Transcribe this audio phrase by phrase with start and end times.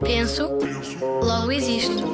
[0.00, 0.50] Penso,
[1.22, 2.04] logo existo.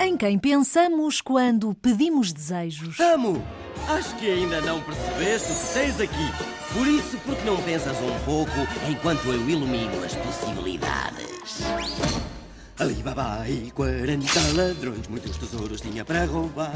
[0.00, 2.98] Em quem pensamos quando pedimos desejos?
[3.00, 3.42] Amo!
[3.88, 6.32] Acho que ainda não percebeste o que tens aqui.
[6.72, 8.52] Por isso, porque não pensas um pouco
[8.90, 11.62] enquanto eu ilumino as possibilidades?
[12.78, 16.74] Alibaba e 40 ladrões, muitos tesouros tinha para roubar.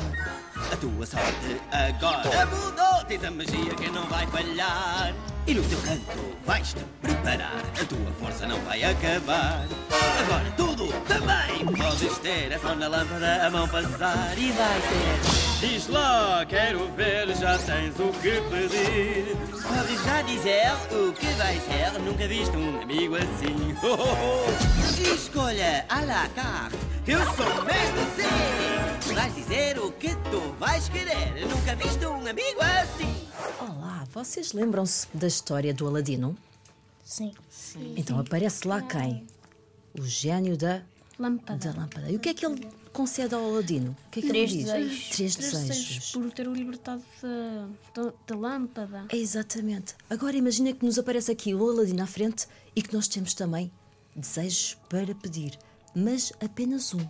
[0.73, 5.15] A tua sorte agora mudou, tens a magia que não vai falhar.
[5.47, 9.67] E no teu canto vais-te preparar, a tua força não vai acabar.
[10.21, 15.67] Agora tudo também podes ter, é só na lâmpada a mão passar e vai ser.
[15.67, 19.37] Diz lá, quero ver, já tens o que pedir.
[19.51, 23.77] Podes já dizer o que vai ser, nunca viste um amigo assim.
[23.83, 25.15] Oh, oh, oh.
[25.15, 26.77] Escolha à la carte,
[27.07, 29.15] eu sou mestre sim.
[29.15, 33.30] Vais dizer o que tu vais querer, nunca viste um amigo assim.
[33.61, 36.37] Olá, vocês lembram-se da história do Aladino?
[37.05, 37.33] Sim.
[37.97, 39.27] Então aparece lá quem?
[39.99, 40.83] O gênio da,
[41.19, 41.73] Lâmpada.
[41.73, 42.11] da lâmpada.
[42.11, 43.97] E o que é que ele concede ao Aladino?
[44.07, 44.73] O que é que Três ele diz?
[44.73, 45.09] desejos.
[45.17, 45.69] Três Três desejos.
[45.87, 47.03] desejos por ter o libertado
[47.95, 49.07] da, da, da lâmpada.
[49.09, 49.95] É exatamente.
[50.09, 53.71] Agora imagina que nos aparece aqui o Aladino à frente e que nós temos também
[54.15, 55.59] desejos para pedir,
[55.95, 57.07] mas apenas um.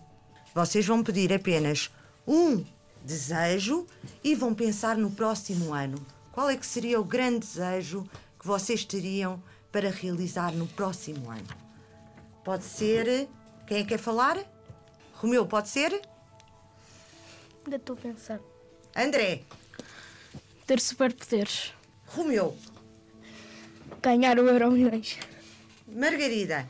[0.54, 1.90] Vocês vão pedir apenas
[2.26, 2.64] um
[3.04, 3.86] desejo
[4.22, 5.96] e vão pensar no próximo ano.
[6.32, 9.42] Qual é que seria o grande desejo que vocês teriam
[9.72, 11.46] para realizar no próximo ano?
[12.44, 13.28] Pode ser.
[13.66, 14.38] Quem é que quer falar?
[15.14, 15.92] Romeu, pode ser?
[17.64, 18.40] Ainda estou a pensar.
[18.96, 19.42] André,
[20.66, 21.72] Ter superpoderes.
[22.06, 22.56] Romeu,
[24.02, 25.18] Ganhar o Euro Milhões.
[25.86, 26.68] Margarida,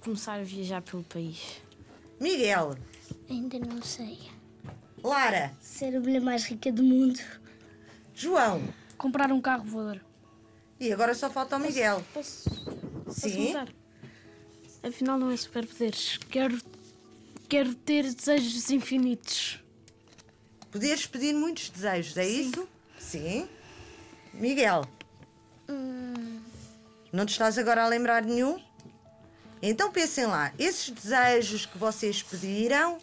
[0.00, 1.60] Começar a viajar pelo país.
[2.20, 2.76] Miguel,
[3.30, 4.18] Ainda não sei.
[5.02, 7.20] Lara, Ser a mulher mais rica do mundo.
[8.14, 8.62] João.
[8.96, 10.00] Comprar um carro voador.
[10.78, 12.02] E agora só falta o Miguel.
[12.12, 12.50] Posso,
[13.04, 13.48] posso Sim.
[13.48, 13.68] mudar?
[14.82, 16.18] Afinal, não é superpoderes.
[16.28, 16.58] Quero,
[17.48, 19.60] quero ter desejos infinitos.
[20.70, 22.68] Poderes pedir muitos desejos, é isso?
[22.98, 23.48] Sim.
[24.34, 24.86] Miguel.
[27.12, 28.58] Não te estás agora a lembrar de nenhum?
[29.60, 32.98] Então pensem lá, esses desejos que vocês pediram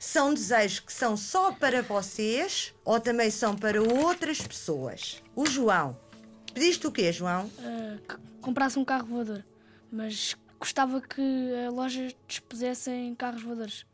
[0.00, 5.22] são desejos que são só para vocês ou também são para outras pessoas?
[5.36, 5.94] O João.
[6.54, 7.50] Pediste o quê, João?
[7.58, 9.44] Ah, que comprasse um carro voador.
[9.92, 11.20] Mas gostava que
[11.66, 13.84] a loja dispusesse em carros voadores.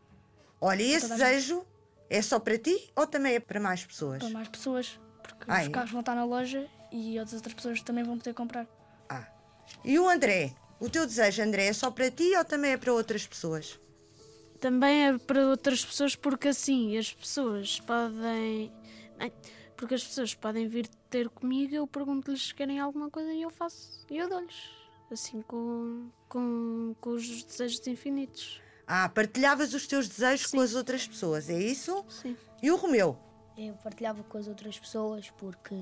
[0.60, 1.66] Olha, e esse desejo
[2.08, 4.20] é só para ti ou também é para mais pessoas?
[4.20, 5.00] Para mais pessoas.
[5.24, 5.66] Porque Ai.
[5.66, 8.64] os carros vão estar na loja e outras outras pessoas também vão poder comprar.
[9.08, 9.26] Ah.
[9.84, 10.54] E o André?
[10.78, 13.80] O teu desejo, André, é só para ti ou também é para outras pessoas?
[14.60, 18.72] Também é para outras pessoas porque assim as pessoas podem.
[19.76, 23.50] Porque as pessoas podem vir ter comigo, eu pergunto-lhes se querem alguma coisa e eu
[23.50, 24.06] faço.
[24.10, 24.70] E eu dou-lhes.
[25.10, 28.60] Assim com, com, com os desejos infinitos.
[28.86, 32.04] Ah, partilhavas os teus desejos com as outras pessoas, é isso?
[32.08, 32.36] Sim.
[32.62, 33.18] E o Romeu?
[33.56, 35.74] Eu partilhava com as outras pessoas porque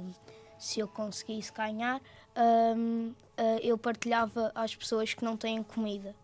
[0.58, 2.00] se eu conseguisse ganhar,
[2.76, 6.14] hum, ah, eu partilhava às pessoas que não têm comida.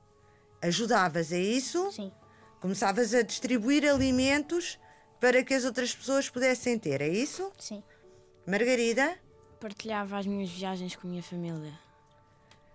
[0.62, 1.91] Ajudavas, é isso?
[1.93, 2.12] Sim.
[2.60, 4.78] Começavas a distribuir alimentos
[5.19, 7.50] para que as outras pessoas pudessem ter, é isso?
[7.59, 7.82] Sim.
[8.47, 9.16] Margarida,
[9.60, 11.72] Partilhava as minhas viagens com a minha família.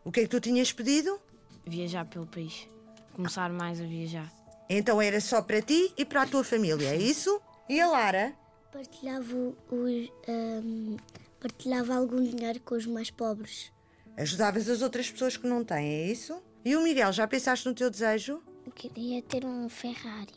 [0.04, 1.20] o que é que tu tinhas pedido?
[1.66, 2.68] Viajar pelo país.
[3.14, 4.32] Começar mais a viajar.
[4.70, 7.42] Então era só para ti e para a tua família, é isso?
[7.68, 8.34] E a Lara?
[8.72, 9.34] Partilhava,
[9.72, 10.98] os, hum,
[11.40, 13.72] partilhava algum dinheiro com os mais pobres.
[14.18, 16.40] Ajudavas as outras pessoas que não têm, é isso?
[16.64, 18.44] E o Miguel, já pensaste no teu desejo?
[18.76, 20.34] Queria ter um Ferrari.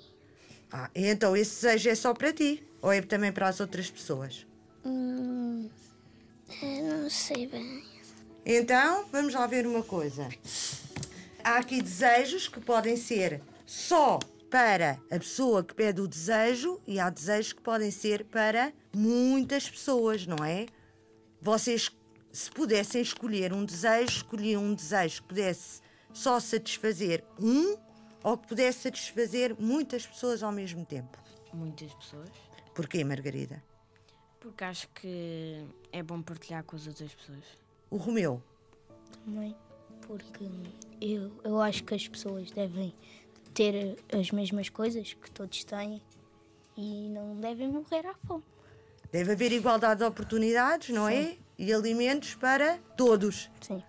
[0.72, 2.62] Ah, e então esse desejo é só para ti?
[2.81, 4.47] Ou é também para as outras pessoas?
[4.84, 5.69] Hum,
[6.62, 7.84] não sei bem.
[8.47, 10.28] Então, vamos lá ver uma coisa.
[11.43, 14.19] Há aqui desejos que podem ser só
[14.50, 19.69] para a pessoa que pede o desejo e há desejos que podem ser para muitas
[19.69, 20.66] pessoas, não é?
[21.43, 21.91] Vocês,
[22.32, 25.81] se pudessem escolher um desejo, escolhiam um desejo que pudesse
[26.12, 27.76] só satisfazer um
[28.23, 31.19] ou que pudesse satisfazer muitas pessoas ao mesmo tempo.
[31.53, 32.31] Muitas pessoas.
[32.75, 33.62] Porquê, Margarida?
[34.41, 37.44] Porque acho que é bom partilhar com as outras pessoas.
[37.91, 38.43] O Romeu.
[39.25, 39.56] Também.
[40.03, 40.44] Porque
[41.00, 42.94] eu, eu acho que as pessoas devem
[43.53, 46.00] ter as mesmas coisas que todos têm
[46.76, 48.44] e não devem morrer à fome.
[49.11, 51.37] Deve haver igualdade de oportunidades, não é?
[51.59, 53.50] E alimentos para todos.
[53.61, 53.82] Sim.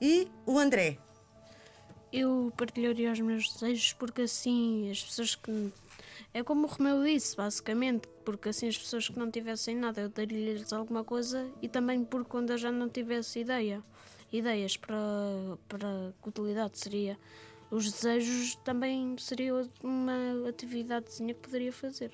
[0.00, 0.98] E o André?
[2.16, 5.72] Eu partilharia os meus desejos porque assim as pessoas que,
[6.32, 10.08] É como o Romeu disse, basicamente, porque assim as pessoas que não tivessem nada eu
[10.08, 13.82] daria-lhes alguma coisa e também porque quando eu já não tivesse ideia,
[14.32, 14.96] ideias para,
[15.68, 17.18] para que utilidade seria
[17.68, 22.12] os desejos também seria uma atividadezinha que poderia fazer.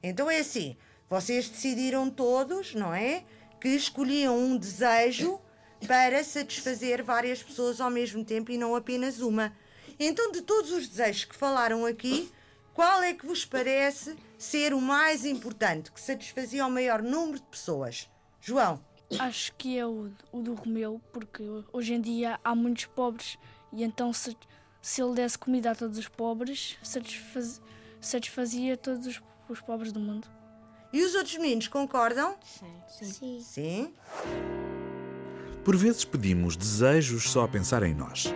[0.00, 0.76] Então é assim,
[1.10, 3.24] vocês decidiram todos, não é?
[3.60, 5.40] Que escolhiam um desejo
[5.86, 9.52] para satisfazer várias pessoas ao mesmo tempo e não apenas uma.
[9.98, 12.30] Então, de todos os desejos que falaram aqui,
[12.74, 17.46] qual é que vos parece ser o mais importante, que satisfazia o maior número de
[17.46, 18.08] pessoas?
[18.40, 18.80] João.
[19.18, 21.42] Acho que é o, o do Romeu, porque
[21.72, 23.38] hoje em dia há muitos pobres
[23.72, 24.36] e então se,
[24.82, 27.60] se ele desse comida a todos os pobres, satisfaz,
[28.00, 30.28] satisfazia todos os, os pobres do mundo.
[30.92, 32.36] E os outros meninos concordam?
[32.42, 32.82] Sim.
[32.88, 33.40] Sim.
[33.40, 33.94] Sim.
[35.66, 38.32] Por vezes pedimos desejos só a pensar em nós.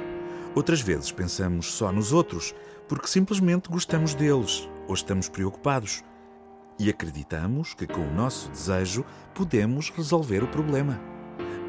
[0.53, 2.53] Outras vezes pensamos só nos outros,
[2.89, 6.03] porque simplesmente gostamos deles ou estamos preocupados.
[6.77, 11.01] E acreditamos que com o nosso desejo podemos resolver o problema.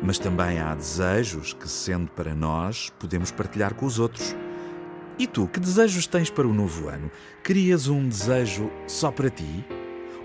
[0.01, 4.35] Mas também há desejos que, sendo para nós, podemos partilhar com os outros.
[5.19, 7.11] E tu, que desejos tens para o novo ano?
[7.43, 9.63] Querias um desejo só para ti?